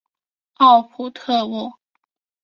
[0.55, 1.77] 奥普特沃。